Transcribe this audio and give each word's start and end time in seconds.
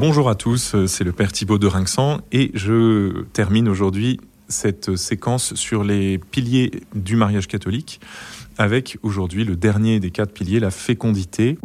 Bonjour 0.00 0.30
à 0.30 0.36
tous, 0.36 0.76
c'est 0.86 1.02
le 1.02 1.10
Père 1.10 1.32
Thibaut 1.32 1.58
de 1.58 1.66
Rinxan 1.66 2.20
et 2.30 2.52
je 2.54 3.24
termine 3.32 3.68
aujourd'hui 3.68 4.20
cette 4.46 4.94
séquence 4.94 5.54
sur 5.54 5.82
les 5.82 6.18
piliers 6.18 6.70
du 6.94 7.16
mariage 7.16 7.48
catholique 7.48 8.00
avec 8.58 8.96
aujourd'hui 9.02 9.42
le 9.42 9.56
dernier 9.56 9.98
des 9.98 10.12
quatre 10.12 10.32
piliers, 10.32 10.60
la 10.60 10.70
fécondité. 10.70 11.58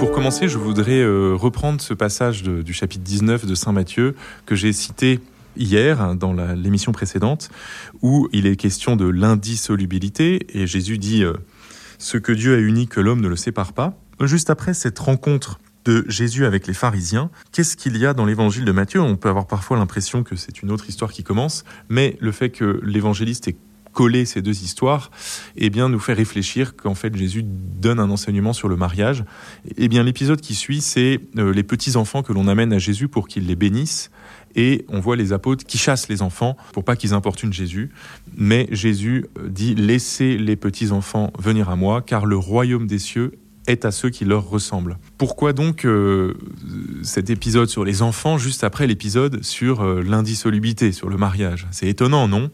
Pour 0.00 0.10
commencer, 0.10 0.48
je 0.48 0.58
voudrais 0.58 0.98
euh, 0.98 1.36
reprendre 1.36 1.80
ce 1.80 1.94
passage 1.94 2.42
du 2.42 2.72
chapitre 2.72 3.04
19 3.04 3.46
de 3.46 3.54
Saint 3.54 3.70
Matthieu 3.70 4.16
que 4.44 4.56
j'ai 4.56 4.72
cité 4.72 5.20
hier 5.56 6.16
dans 6.16 6.32
l'émission 6.32 6.90
précédente, 6.90 7.50
où 8.02 8.28
il 8.32 8.44
est 8.44 8.56
question 8.56 8.96
de 8.96 9.06
l'indissolubilité, 9.06 10.48
et 10.52 10.66
Jésus 10.66 10.98
dit 10.98 11.22
euh, 11.22 11.34
Ce 11.98 12.18
que 12.18 12.32
Dieu 12.32 12.56
a 12.56 12.58
uni, 12.58 12.88
que 12.88 12.98
l'homme 12.98 13.20
ne 13.20 13.28
le 13.28 13.36
sépare 13.36 13.72
pas. 13.72 13.96
Juste 14.22 14.50
après 14.50 14.74
cette 14.74 14.98
rencontre 14.98 15.60
de 15.86 16.04
Jésus 16.06 16.44
avec 16.44 16.66
les 16.66 16.74
pharisiens, 16.74 17.30
qu'est-ce 17.52 17.76
qu'il 17.76 17.96
y 17.96 18.04
a 18.04 18.12
dans 18.12 18.26
l'évangile 18.26 18.66
de 18.66 18.72
Matthieu? 18.72 19.00
On 19.00 19.16
peut 19.16 19.30
avoir 19.30 19.46
parfois 19.46 19.78
l'impression 19.78 20.22
que 20.22 20.36
c'est 20.36 20.62
une 20.62 20.70
autre 20.70 20.88
histoire 20.88 21.10
qui 21.10 21.22
commence, 21.22 21.64
mais 21.88 22.18
le 22.20 22.30
fait 22.30 22.50
que 22.50 22.80
l'évangéliste 22.84 23.48
ait 23.48 23.56
collé 23.92 24.24
ces 24.24 24.42
deux 24.42 24.62
histoires, 24.62 25.10
eh 25.56 25.70
bien, 25.70 25.88
nous 25.88 25.98
fait 25.98 26.12
réfléchir 26.12 26.76
qu'en 26.76 26.94
fait 26.94 27.16
Jésus 27.16 27.42
donne 27.44 27.98
un 27.98 28.10
enseignement 28.10 28.52
sur 28.52 28.68
le 28.68 28.76
mariage. 28.76 29.24
Eh 29.76 29.88
bien, 29.88 30.02
l'épisode 30.02 30.40
qui 30.40 30.54
suit, 30.54 30.80
c'est 30.80 31.20
euh, 31.38 31.52
les 31.52 31.62
petits 31.62 31.96
enfants 31.96 32.22
que 32.22 32.32
l'on 32.32 32.46
amène 32.46 32.72
à 32.72 32.78
Jésus 32.78 33.08
pour 33.08 33.26
qu'il 33.26 33.46
les 33.46 33.56
bénisse 33.56 34.10
et 34.54 34.84
on 34.88 35.00
voit 35.00 35.16
les 35.16 35.32
apôtres 35.32 35.64
qui 35.64 35.78
chassent 35.78 36.08
les 36.08 36.22
enfants 36.22 36.56
pour 36.72 36.84
pas 36.84 36.96
qu'ils 36.96 37.14
importunent 37.14 37.52
Jésus. 37.52 37.90
Mais 38.36 38.68
Jésus 38.70 39.26
euh, 39.38 39.48
dit 39.48 39.74
Laissez 39.74 40.36
les 40.38 40.56
petits 40.56 40.92
enfants 40.92 41.32
venir 41.38 41.68
à 41.68 41.76
moi, 41.76 42.02
car 42.02 42.26
le 42.26 42.36
royaume 42.36 42.86
des 42.86 42.98
cieux 42.98 43.32
est 43.66 43.84
à 43.84 43.90
ceux 43.90 44.10
qui 44.10 44.24
leur 44.24 44.48
ressemblent. 44.48 44.98
Pourquoi 45.18 45.52
donc 45.52 45.84
euh, 45.84 46.34
cet 47.02 47.30
épisode 47.30 47.68
sur 47.68 47.84
les 47.84 48.02
enfants 48.02 48.38
juste 48.38 48.64
après 48.64 48.86
l'épisode 48.86 49.42
sur 49.44 49.82
euh, 49.82 50.02
l'indissolubilité, 50.02 50.92
sur 50.92 51.08
le 51.08 51.16
mariage? 51.16 51.66
C'est 51.70 51.88
étonnant, 51.88 52.28
non? 52.28 52.50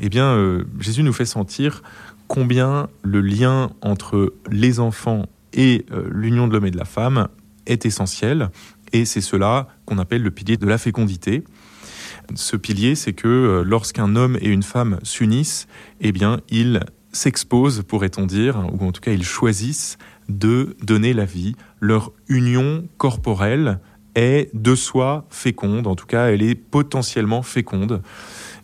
Eh 0.00 0.08
bien, 0.08 0.62
Jésus 0.80 1.02
nous 1.02 1.12
fait 1.12 1.24
sentir 1.24 1.82
combien 2.28 2.88
le 3.02 3.20
lien 3.20 3.70
entre 3.82 4.32
les 4.50 4.80
enfants 4.80 5.26
et 5.52 5.86
l'union 6.10 6.48
de 6.48 6.52
l'homme 6.52 6.66
et 6.66 6.70
de 6.70 6.78
la 6.78 6.84
femme 6.84 7.28
est 7.66 7.86
essentiel. 7.86 8.50
Et 8.92 9.04
c'est 9.04 9.20
cela 9.20 9.68
qu'on 9.86 9.98
appelle 9.98 10.22
le 10.22 10.30
pilier 10.30 10.56
de 10.56 10.66
la 10.66 10.78
fécondité. 10.78 11.44
Ce 12.34 12.56
pilier, 12.56 12.94
c'est 12.94 13.12
que 13.12 13.28
euh, 13.28 13.64
lorsqu'un 13.64 14.16
homme 14.16 14.38
et 14.40 14.48
une 14.48 14.62
femme 14.62 14.98
s'unissent, 15.02 15.66
eh 16.00 16.12
bien, 16.12 16.40
ils 16.48 16.80
s'exposent, 17.12 17.82
pourrait-on 17.86 18.26
dire, 18.26 18.66
ou 18.72 18.86
en 18.86 18.92
tout 18.92 19.00
cas, 19.00 19.12
ils 19.12 19.24
choisissent 19.24 19.98
de 20.28 20.76
donner 20.82 21.12
la 21.12 21.24
vie. 21.24 21.54
Leur 21.80 22.12
union 22.28 22.88
corporelle 22.96 23.80
est 24.14 24.50
de 24.54 24.74
soi 24.74 25.26
féconde, 25.30 25.86
en 25.86 25.96
tout 25.96 26.06
cas, 26.06 26.26
elle 26.26 26.42
est 26.42 26.54
potentiellement 26.54 27.42
féconde. 27.42 28.02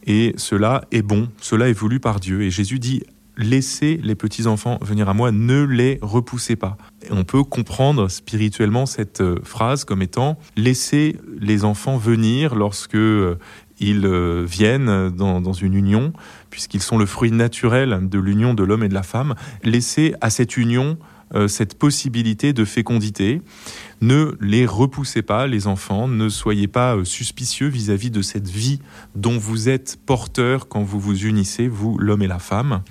Et 0.07 0.33
cela 0.37 0.83
est 0.93 1.03
bon, 1.03 1.29
cela 1.41 1.69
est 1.69 1.75
voulu 1.75 2.01
par 2.01 2.21
Dieu. 2.21 2.43
Et 2.43 2.51
Jésus 2.51 2.79
dit 2.79 3.03
laissez 3.37 3.99
les 4.03 4.15
petits-enfants 4.15 4.79
venir 4.83 5.09
à 5.09 5.15
moi, 5.15 5.33
ne 5.33 5.65
les 5.65 5.99
repoussez 6.03 6.57
pas. 6.57 6.77
on 7.11 7.25
peut 7.25 7.43
comprendre 7.43 8.09
spirituellement 8.09 8.87
cette 8.87 9.23
euh, 9.23 9.37
phrase 9.43 9.85
comme 9.85 10.03
étant 10.03 10.39
laissez 10.57 11.17
les 11.39 11.65
enfants 11.65 11.97
venir 11.97 12.55
lorsque 12.55 12.97
euh, 12.97 13.39
ils 13.79 14.05
euh, 14.05 14.45
viennent 14.47 15.09
dans, 15.09 15.53
une 15.55 15.75
union, 15.75 16.13
puisqu'ils 16.51 16.83
sont 16.83 16.99
le 16.99 17.07
fruit 17.07 17.33
naturel 17.33 17.99
de 18.03 18.19
l'union 18.19 18.53
de 18.53 18.63
l'homme 18.63 18.85
et 18.85 18.89
de 18.89 18.95
la 18.95 19.03
femme. 19.03 19.35
Laissez 19.65 20.15
à 20.21 20.29
cette 20.29 20.59
union 20.59 20.99
cette 21.47 21.79
possibilité 21.79 22.53
de 22.53 22.65
fécondité. 22.65 23.41
Ne 24.01 24.37
les 24.41 24.67
repoussez 24.67 25.23
pas, 25.23 25.47
les 25.47 25.67
enfants, 25.67 26.09
ne 26.09 26.29
soyez 26.29 26.67
pas 26.67 26.97
suspicieux 27.05 27.69
vis-à-vis 27.69 28.11
de 28.11 28.23
cette 28.23 28.49
vie 28.49 28.81
dont 29.15 29.39
vous 29.39 29.69
êtes 29.69 29.99
porteur 30.05 30.69
quand 30.69 30.83
vous 30.83 30.99
vous 30.99 31.27
unissez, 31.27 31.69
vous, 31.69 31.99
l'homme 31.99 32.23
et 32.23 32.27
la 32.27 32.39
femme. 32.39 32.83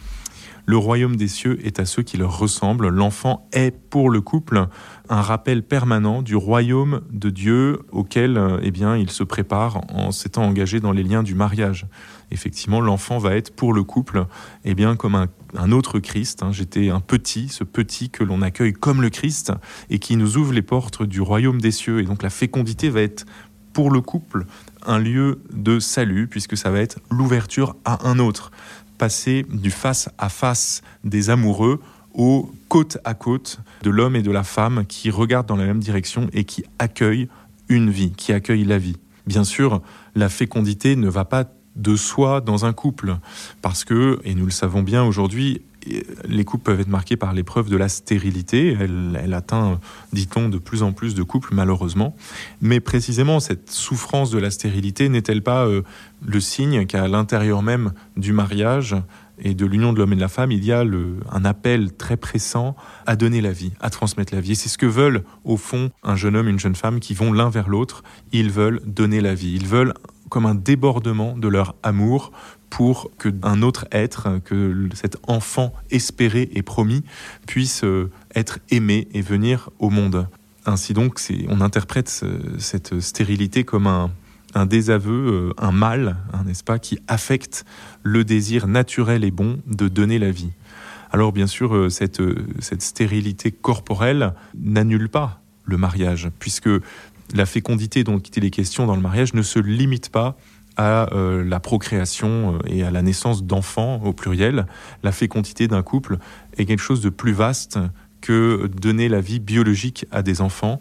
Le 0.69 0.78
royaume 0.78 1.16
des 1.16 1.28
cieux 1.28 1.57
est 1.66 1.80
à 1.80 1.85
ceux 1.85 2.03
qui 2.03 2.16
leur 2.16 2.38
ressemblent. 2.38 2.90
L'enfant 2.90 3.50
est 3.53 3.72
pour 3.72 4.12
le 4.12 4.22
couple 4.22 4.68
un 5.09 5.22
rappel 5.24 5.63
permanent 5.63 6.22
du 6.22 6.35
royaume 6.35 7.02
de 7.09 7.31
Dieu 7.31 7.80
auquel 7.91 8.38
euh, 8.38 8.59
eh 8.62 8.69
bien, 8.69 8.96
il 8.96 9.09
se 9.09 9.24
prépare 9.24 9.81
en 9.91 10.12
s'étant 10.12 10.44
engagé 10.44 10.79
dans 10.79 10.91
les 10.91 11.02
liens 11.02 11.24
du 11.24 11.34
mariage. 11.34 11.88
Effectivement, 12.29 12.81
l'enfant 12.81 13.18
va 13.18 13.35
être 13.35 13.56
pour 13.56 13.74
le 13.74 13.81
couple 13.81 14.28
eh 14.63 14.75
bien, 14.75 14.96
comme 14.96 15.16
un, 15.16 15.72
autre 15.72 15.97
Christ. 15.97 16.44
Hein. 16.44 16.52
J'étais 16.52 16.91
un 16.91 17.00
petit, 17.00 17.50
ce 17.50 17.63
petit 17.63 18.12
que 18.12 18.24
l'on 18.24 18.44
accueille 18.44 18.74
comme 18.74 19.02
le 19.02 19.09
Christ 19.09 19.52
et 19.90 19.97
qui 19.97 20.18
nous 20.18 20.38
ouvre 20.38 20.53
les 20.53 20.62
portes 20.62 21.02
du 21.02 21.19
royaume 21.19 21.59
des 21.59 21.72
cieux. 21.72 22.00
Et 22.00 22.03
donc 22.03 22.22
la 22.22 22.29
fécondité 22.29 22.91
va 22.91 23.02
être 23.02 23.25
pour 23.74 23.90
le 23.90 24.02
couple 24.02 24.46
un 24.85 25.00
lieu 25.00 25.41
de 25.52 25.79
salut 25.79 26.28
puisque 26.28 26.56
ça 26.56 26.69
va 26.69 26.79
être 26.79 27.00
l'ouverture 27.09 27.75
à 27.85 28.08
un 28.08 28.19
autre 28.19 28.52
passer 28.99 29.47
du 29.49 29.71
face 29.71 30.09
à 30.19 30.29
face 30.29 30.83
des 31.03 31.31
amoureux 31.31 31.81
au 32.13 32.51
côte 32.67 32.99
à 33.03 33.15
côte 33.15 33.59
de 33.81 33.89
l'homme 33.89 34.15
et 34.15 34.21
de 34.21 34.29
la 34.29 34.43
femme 34.43 34.85
qui 34.85 35.09
regardent 35.09 35.47
dans 35.47 35.55
la 35.55 35.65
même 35.65 35.79
direction 35.79 36.27
et 36.33 36.43
qui 36.43 36.63
accueillent 36.77 37.29
une 37.69 37.89
vie, 37.89 38.11
qui 38.11 38.33
accueillent 38.33 38.65
la 38.65 38.77
vie. 38.77 38.97
Bien 39.25 39.43
sûr, 39.43 39.81
la 40.15 40.29
fécondité 40.29 40.95
ne 40.95 41.09
va 41.09 41.25
pas 41.25 41.45
de 41.75 41.95
soi 41.95 42.41
dans 42.41 42.65
un 42.65 42.73
couple, 42.73 43.17
parce 43.61 43.85
que, 43.85 44.19
et 44.25 44.35
nous 44.35 44.45
le 44.45 44.51
savons 44.51 44.83
bien 44.83 45.03
aujourd'hui, 45.03 45.61
les 46.28 46.44
couples 46.44 46.63
peuvent 46.63 46.79
être 46.79 46.88
marqués 46.88 47.17
par 47.17 47.34
l'épreuve 47.34 47.69
de 47.69 47.78
la 47.78 47.90
stérilité. 47.90 48.78
Elle, 48.79 49.34
atteint, 49.34 49.79
dit-on, 50.13 50.50
de 50.50 50.57
plus 50.57 50.84
en 50.84 50.91
plus 50.91 51.16
de 51.16 51.23
couples, 51.23 51.53
malheureusement. 51.53 52.16
Mais 52.62 52.79
précisément, 52.79 53.40
cette 53.40 53.72
souffrance 53.72 54.31
de 54.31 54.40
la 54.40 54.51
stérilité 54.51 55.09
n'est-elle 55.09 55.41
pas 55.41 55.66
euh, 55.66 55.84
le 56.25 56.40
signe 56.40 56.85
qu'à 56.85 57.07
l'intérieur 57.07 57.62
même 57.62 57.94
du 58.17 58.34
mariage 58.34 58.95
et 59.41 59.53
de 59.53 59.66
l'union 59.66 59.94
de 59.94 60.00
l'homme 60.00 60.12
et 60.12 60.17
de 60.17 60.22
la 60.22 60.28
femme, 60.28 60.51
il 60.51 60.66
y 60.66 60.73
a 60.73 60.84
un 61.31 61.45
appel 61.45 61.94
très 61.94 62.17
pressant 62.17 62.75
à 63.06 63.16
donner 63.16 63.40
la 63.40 63.53
vie, 63.53 63.72
à 63.79 63.90
transmettre 63.90 64.35
la 64.35 64.41
vie? 64.41 64.56
C'est 64.56 64.67
ce 64.67 64.78
que 64.78 64.85
veulent, 64.85 65.23
au 65.46 65.56
fond, 65.56 65.91
un 66.03 66.17
jeune 66.17 66.35
homme 66.35 66.47
et 66.47 66.51
une 66.51 66.59
jeune 66.59 66.75
femme 66.75 67.00
qui 67.00 67.13
vont 67.13 67.31
l'un 67.31 67.50
vers 67.50 67.69
l'autre. 67.69 68.03
Ils 68.34 68.51
veulent 68.51 68.81
donner 68.85 69.22
la 69.22 69.34
vie. 69.34 69.56
Ils 69.56 69.67
veulent 69.67 69.94
comme 70.29 70.46
un 70.46 70.56
débordement 70.56 71.38
de 71.38 71.47
leur 71.47 71.75
amour 71.84 72.31
pour 72.69 73.12
que 73.18 73.30
un 73.44 73.62
autre 73.62 73.88
être, 73.91 74.40
que 74.46 74.90
cet 74.94 75.18
enfant 75.28 75.74
espéré 75.91 76.50
et 76.53 76.62
promis 76.62 77.03
puisse 77.47 77.84
euh, 77.84 78.12
être 78.35 78.59
aimé 78.69 79.07
et 79.13 79.22
venir 79.22 79.69
au 79.80 79.90
monde. 79.90 80.28
Ainsi 80.66 80.94
donc, 80.94 81.19
on 81.47 81.62
interprète 81.62 82.24
cette 82.58 83.00
stérilité 83.00 83.63
comme 83.63 83.88
un, 83.88 84.66
désaveu, 84.66 85.50
euh, 85.50 85.53
un 85.58 85.72
mal, 85.72 86.18
hein, 86.34 86.44
n'est-ce 86.46 86.63
pas, 86.63 86.79
qui 86.79 87.00
affecte 87.08 87.66
le 88.03 88.24
désir 88.24 88.68
naturel 88.68 89.24
et 89.24 89.31
bon 89.31 89.59
de 89.68 89.88
donner 89.88 90.19
la 90.19 90.31
vie. 90.31 90.52
Alors 91.12 91.31
bien 91.31 91.47
sûr, 91.47 91.75
euh, 91.75 91.90
cette, 91.90 92.22
cette 92.59 92.81
stérilité 92.81 93.52
corporelle 93.52 94.34
n'annule 94.56 95.09
pas 95.09 95.41
le 95.66 95.78
mariage, 95.78 96.29
puisque 96.40 96.69
la 97.34 97.46
fécondité 97.46 98.03
dont 98.03 98.19
il 98.19 98.46
est 98.46 98.50
question 98.50 98.85
dans 98.85 98.96
le 98.96 99.02
mariage 99.02 99.34
ne 99.34 99.41
se 99.41 99.59
limite 99.59 100.09
pas 100.09 100.38
à 100.79 101.13
euh, 101.13 101.44
la 101.44 101.59
procréation 101.59 102.56
euh, 102.56 102.59
et 102.66 102.84
à 102.84 102.90
la 102.90 103.01
naissance 103.01 103.44
d'enfants 103.44 104.01
au 104.06 104.13
pluriel. 104.13 104.66
La 105.03 105.12
fécondité 105.12 105.67
d'un 105.67 105.84
couple 105.84 106.19
est 106.57 106.66
quelque 106.66 106.81
chose 106.81 107.01
de 107.01 107.09
plus 107.09 107.34
vaste 107.34 107.78
que 108.22 108.67
donner 108.67 109.09
la 109.09 109.19
vie 109.19 109.40
biologique 109.40 110.06
à 110.09 110.23
des 110.23 110.40
enfants. 110.40 110.79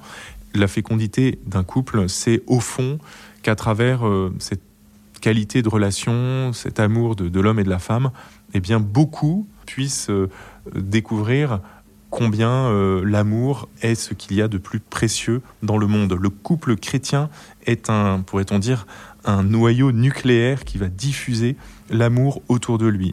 La 0.54 0.68
fécondité 0.68 1.40
d'un 1.46 1.64
couple, 1.64 2.08
c'est 2.08 2.42
au 2.46 2.60
fond 2.60 3.00
qu'à 3.42 3.56
travers 3.56 4.06
euh, 4.06 4.32
cette 4.38 4.62
qualité 5.20 5.62
de 5.62 5.68
relation, 5.68 6.52
cet 6.52 6.78
amour 6.78 7.16
de, 7.16 7.40
l'homme 7.40 7.58
et 7.58 7.64
de 7.64 7.70
la 7.70 7.80
femme, 7.80 8.12
eh 8.54 8.60
bien 8.60 8.78
beaucoup 8.78 9.48
puissent 9.66 10.12
découvrir 10.72 11.60
combien 12.08 12.72
l'amour 13.02 13.68
est 13.82 13.96
ce 13.96 14.14
qu'il 14.14 14.36
y 14.36 14.42
a 14.42 14.48
de 14.48 14.58
plus 14.58 14.78
précieux 14.78 15.42
dans 15.64 15.76
le 15.76 15.88
monde. 15.88 16.16
Le 16.18 16.30
couple 16.30 16.76
chrétien 16.76 17.30
est 17.66 17.90
un, 17.90 18.20
pourrait-on 18.20 18.60
dire, 18.60 18.86
un 19.28 19.42
noyau 19.42 19.92
nucléaire 19.92 20.64
qui 20.64 20.78
va 20.78 20.88
diffuser 20.88 21.56
l'amour 21.90 22.40
autour 22.48 22.78
de 22.78 22.86
lui. 22.86 23.12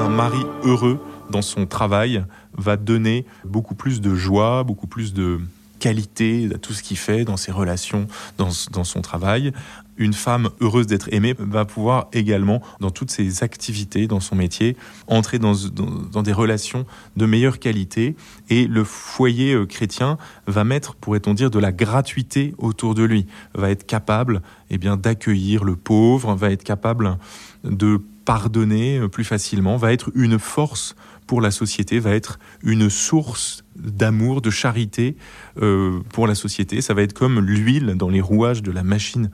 Un 0.00 0.08
mari 0.08 0.38
heureux 0.64 0.98
dans 1.28 1.42
son 1.42 1.66
travail 1.66 2.24
va 2.56 2.78
donner 2.78 3.26
beaucoup 3.44 3.74
plus 3.74 4.00
de 4.00 4.14
joie, 4.14 4.64
beaucoup 4.64 4.86
plus 4.86 5.12
de 5.12 5.38
qualité 5.86 6.48
à 6.52 6.58
tout 6.58 6.72
ce 6.72 6.82
qu'il 6.82 6.96
fait 6.96 7.24
dans 7.24 7.36
ses 7.36 7.52
relations, 7.52 8.08
dans, 8.38 8.50
son 8.50 9.02
travail 9.02 9.52
une 9.98 10.14
femme 10.14 10.50
heureuse 10.60 10.88
d'être 10.88 11.08
aimée 11.12 11.34
va 11.38 11.64
pouvoir 11.64 12.08
également, 12.12 12.60
dans 12.80 12.90
toutes 12.90 13.10
ses 13.10 13.42
activités, 13.44 14.06
dans 14.08 14.20
son 14.20 14.34
métier, 14.34 14.76
entrer 15.06 15.38
dans, 15.38 15.54
des 15.54 16.32
relations 16.32 16.84
de 17.16 17.24
meilleure 17.24 17.58
qualité. 17.60 18.14
Et 18.50 18.66
le 18.66 18.84
foyer 18.84 19.54
euh, 19.54 19.64
chrétien 19.64 20.18
va 20.46 20.64
mettre, 20.64 20.96
pourrait-on 20.96 21.32
dire, 21.32 21.50
de 21.50 21.58
la 21.58 21.72
gratuité 21.72 22.52
autour 22.58 22.94
de 22.94 23.04
lui, 23.04 23.26
va 23.54 23.70
être 23.70 23.86
capable 23.86 24.42
eh 24.68 24.76
bien, 24.76 24.98
d'accueillir 24.98 25.64
le 25.64 25.76
pauvre, 25.76 26.34
va 26.34 26.50
être 26.50 26.64
capable 26.64 27.16
de 27.64 28.02
pardonner 28.26 29.08
plus 29.08 29.24
facilement, 29.24 29.78
va 29.78 29.94
être 29.94 30.10
une 30.14 30.38
force 30.38 30.94
pour 31.26 31.40
la 31.40 31.50
société, 31.50 31.98
va 31.98 32.14
être 32.14 32.38
une 32.62 32.90
source 32.90 33.64
d'amour, 33.74 34.40
de 34.42 34.50
charité 34.50 35.16
euh, 35.60 36.00
pour 36.12 36.26
la 36.26 36.34
société. 36.34 36.80
Ça 36.80 36.94
va 36.94 37.02
être 37.02 37.14
comme 37.14 37.40
l'huile 37.40 37.94
dans 37.96 38.08
les 38.08 38.20
rouages 38.20 38.62
de 38.62 38.70
la 38.70 38.82
machine 38.82 39.30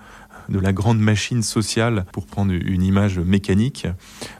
de 0.48 0.58
la 0.58 0.72
grande 0.72 0.98
machine 0.98 1.42
sociale, 1.42 2.04
pour 2.12 2.26
prendre 2.26 2.52
une 2.52 2.82
image 2.82 3.18
mécanique, 3.18 3.86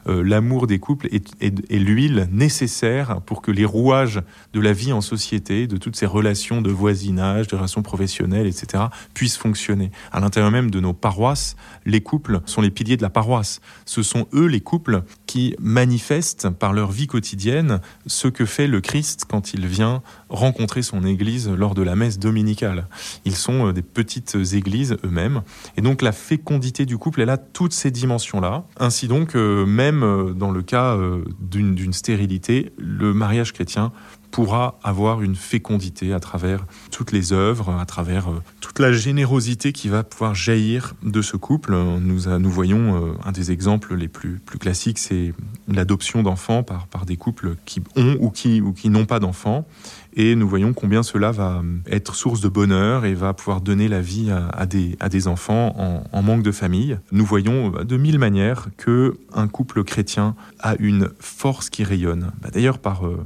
euh, 0.07 0.23
l'amour 0.23 0.67
des 0.67 0.79
couples 0.79 1.07
est, 1.11 1.69
l'huile 1.71 2.27
nécessaire 2.31 3.21
pour 3.21 3.41
que 3.41 3.51
les 3.51 3.65
rouages 3.65 4.21
de 4.53 4.59
la 4.59 4.73
vie 4.73 4.93
en 4.93 5.01
société, 5.01 5.67
de 5.67 5.77
toutes 5.77 5.95
ces 5.95 6.05
relations 6.05 6.61
de 6.61 6.71
voisinage, 6.71 7.47
de 7.47 7.55
relations 7.55 7.81
professionnelles, 7.81 8.47
etc., 8.47 8.85
puissent 9.13 9.37
fonctionner. 9.37 9.91
À 10.11 10.19
l'intérieur 10.19 10.51
même 10.51 10.71
de 10.71 10.79
nos 10.79 10.93
paroisses, 10.93 11.55
les 11.85 12.01
couples 12.01 12.41
sont 12.45 12.61
les 12.61 12.71
piliers 12.71 12.97
de 12.97 13.01
la 13.01 13.09
paroisse. 13.09 13.61
Ce 13.85 14.03
sont 14.03 14.27
eux, 14.33 14.45
les 14.45 14.61
couples, 14.61 15.03
qui 15.25 15.55
manifestent 15.59 16.49
par 16.49 16.73
leur 16.73 16.91
vie 16.91 17.07
quotidienne 17.07 17.79
ce 18.05 18.27
que 18.27 18.45
fait 18.45 18.67
le 18.67 18.81
Christ 18.81 19.25
quand 19.27 19.53
il 19.53 19.65
vient 19.65 20.01
rencontrer 20.29 20.81
son 20.81 21.05
Église 21.05 21.49
lors 21.49 21.75
de 21.75 21.81
la 21.81 21.95
messe 21.95 22.19
dominicale. 22.19 22.87
Ils 23.25 23.35
sont 23.35 23.67
euh, 23.67 23.73
des 23.73 23.81
petites 23.81 24.35
églises 24.53 24.97
eux-mêmes. 25.03 25.41
Et 25.77 25.81
donc 25.81 25.92
la 26.01 26.11
fécondité 26.11 26.85
du 26.85 26.97
couple, 26.97 27.21
elle 27.21 27.29
a 27.29 27.37
toutes 27.37 27.73
ces 27.73 27.91
dimensions-là. 27.91 28.65
Ainsi 28.79 29.07
donc, 29.07 29.35
euh, 29.35 29.65
même 29.65 30.03
euh, 30.03 30.33
dans 30.33 30.51
le 30.51 30.61
cas 30.61 30.97
d'une 31.39 31.93
stérilité, 31.93 32.73
le 32.77 33.13
mariage 33.13 33.53
chrétien 33.53 33.91
pourra 34.33 34.79
avoir 34.83 35.21
une 35.21 35.35
fécondité 35.35 36.11
à 36.11 36.19
travers 36.19 36.65
toutes 36.89 37.11
les 37.11 37.33
œuvres, 37.33 37.69
à 37.69 37.85
travers 37.85 38.25
toute 38.61 38.79
la 38.79 38.91
générosité 38.91 39.71
qui 39.73 39.89
va 39.89 40.03
pouvoir 40.03 40.33
jaillir 40.33 40.95
de 41.03 41.21
ce 41.21 41.37
couple. 41.37 41.75
Nous, 41.75 42.49
voyons 42.49 43.15
un 43.23 43.31
des 43.31 43.51
exemples 43.51 43.93
les 43.93 44.07
plus, 44.07 44.41
classiques, 44.59 44.97
c'est 44.97 45.33
l'adoption 45.67 46.23
d'enfants 46.23 46.63
par, 46.63 47.05
des 47.05 47.15
couples 47.15 47.57
qui 47.65 47.83
ont 47.95 48.17
ou 48.19 48.31
qui, 48.31 48.89
n'ont 48.89 49.05
pas 49.05 49.19
d'enfants 49.19 49.67
et 50.15 50.35
nous 50.35 50.47
voyons 50.47 50.73
combien 50.73 51.03
cela 51.03 51.31
va 51.31 51.61
être 51.87 52.15
source 52.15 52.41
de 52.41 52.49
bonheur 52.49 53.05
et 53.05 53.13
va 53.13 53.33
pouvoir 53.33 53.61
donner 53.61 53.87
la 53.87 54.01
vie 54.01 54.31
à, 54.31 54.65
des, 54.65 55.27
enfants 55.27 56.03
en, 56.11 56.21
manque 56.23 56.43
de 56.43 56.51
famille. 56.51 56.97
Nous 57.11 57.25
voyons 57.25 57.69
de 57.69 57.97
mille 57.97 58.17
manières 58.17 58.69
que 58.77 59.15
un 59.33 59.47
couple 59.47 59.83
chrétien 59.83 60.35
a 60.59 60.75
une 60.79 61.09
force 61.19 61.69
qui 61.69 61.83
rayonne. 61.83 62.31
Bah, 62.41 62.49
d'ailleurs, 62.51 62.79
par, 62.79 63.05
euh, 63.05 63.23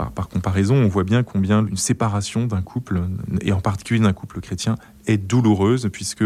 par, 0.00 0.12
par, 0.12 0.28
comparaison, 0.28 0.76
on 0.76 0.88
voit 0.88 1.04
bien 1.04 1.22
combien 1.22 1.66
une 1.66 1.76
séparation 1.76 2.46
d'un 2.46 2.62
couple, 2.62 3.02
et 3.42 3.52
en 3.52 3.60
particulier 3.60 4.00
d'un 4.00 4.12
couple 4.12 4.40
chrétien, 4.40 4.76
est 5.06 5.18
douloureuse, 5.18 5.88
puisque 5.92 6.24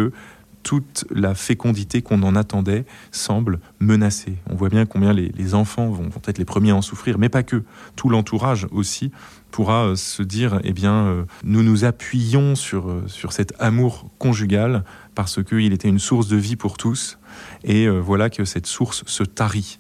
toute 0.65 1.05
la 1.11 1.35
fécondité 1.35 2.01
qu'on 2.01 2.23
en 2.23 2.35
attendait 2.35 2.87
semble 3.13 3.61
menacée. 3.81 4.37
On 4.51 4.57
voit 4.57 4.71
bien 4.71 4.87
combien 4.87 5.13
les, 5.13 5.55
enfants 5.55 5.89
vont, 5.89 6.09
vont, 6.09 6.23
être 6.27 6.39
les 6.39 6.45
premiers 6.45 6.71
à 6.71 6.77
en 6.77 6.83
souffrir, 6.83 7.19
mais 7.19 7.29
pas 7.29 7.43
que. 7.43 7.63
Tout 7.97 8.09
l'entourage 8.09 8.67
aussi 8.73 9.13
pourra 9.51 9.85
euh, 9.85 9.97
se 9.97 10.23
dire, 10.23 10.61
eh 10.65 10.73
bien, 10.73 11.07
euh, 11.07 11.25
nous 11.45 11.63
nous 11.63 11.85
appuyons 11.85 12.57
sur, 12.57 12.89
euh, 12.89 13.05
sur 13.07 13.33
cet 13.33 13.55
amour 13.61 14.11
conjugal 14.19 14.85
parce 15.15 15.45
qu'il 15.45 15.73
était 15.73 15.89
une 15.89 16.01
source 16.01 16.27
de 16.27 16.37
vie 16.37 16.57
pour 16.57 16.77
tous. 16.77 17.19
Et 17.63 17.89
voilà 17.89 18.31
que 18.31 18.45
cette 18.45 18.67
source 18.67 19.03
se 19.07 19.23
tarit. 19.25 19.79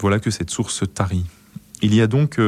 Voilà 0.00 0.20
que 0.20 0.30
cette 0.30 0.50
source 0.50 0.74
se 0.74 0.84
tarit. 0.84 1.26
Il 1.82 1.94
y 1.94 2.00
a 2.00 2.06
donc 2.06 2.40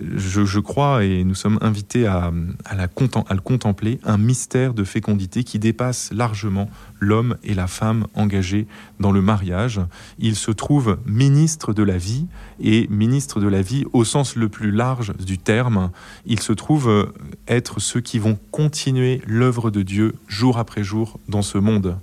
je, 0.00 0.58
crois, 0.60 1.04
et 1.04 1.24
nous 1.24 1.34
sommes 1.34 1.58
invités 1.60 2.06
à, 2.06 2.32
la, 2.74 2.84
à, 2.84 3.34
le 3.34 3.40
contempler, 3.40 3.98
un 4.04 4.18
mystère 4.18 4.74
de 4.74 4.84
fécondité 4.84 5.44
qui 5.44 5.58
dépasse 5.58 6.10
largement 6.12 6.68
l'homme 7.00 7.36
et 7.44 7.54
la 7.54 7.66
femme 7.66 8.06
engagés 8.14 8.66
dans 9.00 9.12
le 9.12 9.22
mariage. 9.22 9.80
Il 10.18 10.36
se 10.36 10.50
trouve 10.50 10.98
ministre 11.06 11.72
de 11.72 11.82
la 11.82 11.98
vie, 11.98 12.26
et 12.60 12.86
ministre 12.88 13.40
de 13.40 13.48
la 13.48 13.62
vie 13.62 13.84
au 13.92 14.04
sens 14.04 14.36
le 14.36 14.48
plus 14.48 14.70
large 14.70 15.12
du 15.16 15.38
terme. 15.38 15.90
Il 16.24 16.40
se 16.40 16.52
trouve 16.52 17.12
être 17.48 17.80
ceux 17.80 18.00
qui 18.00 18.18
vont 18.18 18.38
continuer 18.50 19.20
l'œuvre 19.26 19.70
de 19.70 19.82
Dieu 19.82 20.14
jour 20.28 20.58
après 20.58 20.82
jour 20.82 21.18
dans 21.28 21.42
ce 21.42 21.58
monde. 21.58 21.98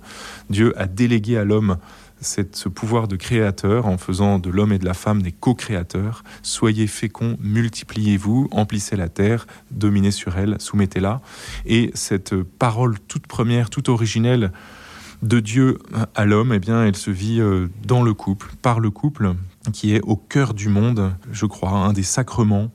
Dieu 0.50 0.78
a 0.80 0.86
délégué 0.86 1.36
à 1.36 1.44
l'homme 1.44 1.78
ce 2.24 2.68
pouvoir 2.68 3.08
de 3.08 3.16
créateur 3.16 3.86
en 3.86 3.98
faisant 3.98 4.38
de 4.38 4.50
l'homme 4.50 4.72
et 4.72 4.78
de 4.78 4.84
la 4.84 4.94
femme 4.94 5.22
des 5.22 5.32
co-créateurs. 5.32 6.24
Soyez 6.42 6.86
féconds, 6.86 7.36
multipliez-vous, 7.40 8.48
emplissez 8.50 8.96
la 8.96 9.08
terre, 9.08 9.46
dominez 9.70 10.10
sur 10.10 10.36
elle, 10.36 10.56
soumettez-la. 10.58 11.20
Et 11.66 11.90
cette 11.94 12.34
parole 12.34 12.98
toute 13.08 13.26
première, 13.26 13.70
toute 13.70 13.88
originelle 13.88 14.52
de 15.22 15.40
Dieu 15.40 15.78
à 16.14 16.24
l'homme, 16.24 16.52
eh 16.52 16.58
bien, 16.58 16.84
elle 16.84 16.96
se 16.96 17.10
vit 17.10 17.40
euh, 17.40 17.68
dans 17.84 18.02
le 18.02 18.14
couple, 18.14 18.50
par 18.60 18.80
le 18.80 18.90
couple, 18.90 19.34
qui 19.72 19.94
est 19.94 20.00
au 20.02 20.16
cœur 20.16 20.54
du 20.54 20.68
monde, 20.68 21.14
je 21.32 21.46
crois, 21.46 21.70
un 21.70 21.92
des 21.92 22.02
sacrements 22.02 22.70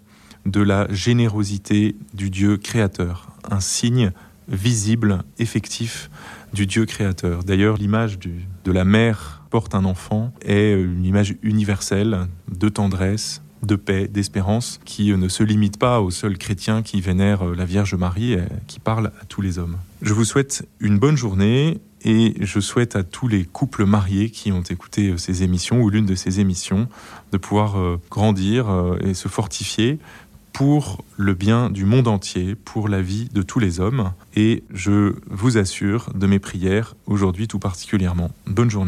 de 0.46 0.62
la 0.62 0.92
générosité 0.92 1.96
du 2.14 2.30
Dieu 2.30 2.58
créateur, 2.58 3.30
un 3.50 3.60
signe 3.60 4.12
visible, 4.48 5.20
effectif 5.38 6.10
du 6.54 6.66
Dieu 6.66 6.86
créateur. 6.86 7.44
D'ailleurs, 7.44 7.78
l'image 7.78 8.18
de 8.20 8.72
la 8.72 8.84
mère 8.84 9.39
porte 9.50 9.76
un 9.76 9.86
enfant 9.86 10.32
est 10.42 10.74
une 10.74 11.06
image 11.06 11.36
universelle 11.42 12.28
de 12.52 12.70
tendresse, 12.70 13.42
de 13.64 13.76
paix, 13.76 14.08
d'espérance, 14.08 14.80
qui 14.86 15.16
ne 15.16 15.28
se 15.28 15.44
limite 15.44 15.78
pas 15.78 16.02
aux 16.02 16.12
seuls 16.12 16.38
chrétiens 16.38 16.82
qui 16.82 17.02
vénèrent 17.02 17.46
la 17.46 17.66
Vierge 17.66 17.96
Marie, 17.96 18.34
et 18.34 18.44
qui 18.68 18.80
parle 18.80 19.08
à 19.22 19.26
tous 19.26 19.42
les 19.42 19.60
hommes. 19.60 19.78
Je 20.02 20.14
vous 20.14 20.26
souhaite 20.26 20.68
une 20.80 20.98
bonne 20.98 21.18
journée 21.18 21.82
et 22.06 22.36
je 22.40 22.60
souhaite 22.60 22.96
à 22.96 23.04
tous 23.04 23.28
les 23.28 23.44
couples 23.44 23.86
mariés 23.86 24.30
qui 24.30 24.52
ont 24.52 24.62
écouté 24.62 25.14
ces 25.18 25.44
émissions 25.44 25.82
ou 25.82 25.90
l'une 25.90 26.06
de 26.06 26.16
ces 26.16 26.40
émissions 26.40 26.88
de 27.32 27.38
pouvoir 27.38 27.78
euh, 27.78 28.00
grandir 28.10 28.70
euh, 28.70 28.98
et 29.02 29.14
se 29.14 29.28
fortifier 29.28 30.00
pour 30.54 31.04
le 31.18 31.34
bien 31.34 31.70
du 31.70 31.86
monde 31.86 32.08
entier, 32.08 32.56
pour 32.56 32.90
la 32.90 33.02
vie 33.02 33.30
de 33.34 33.42
tous 33.42 33.60
les 33.60 33.80
hommes. 33.80 34.12
Et 34.36 34.64
je 34.74 35.14
vous 35.30 35.58
assure 35.58 36.12
de 36.14 36.28
mes 36.28 36.40
prières 36.40 36.96
aujourd'hui 37.06 37.48
tout 37.48 37.60
particulièrement. 37.60 38.32
Bonne 38.48 38.70
journée. 38.70 38.78